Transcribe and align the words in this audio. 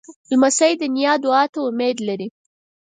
لمسی 0.29 0.73
د 0.81 0.83
نیا 0.95 1.13
دعا 1.23 1.43
ته 1.53 1.59
امید 1.69 1.97
لري. 2.07 2.27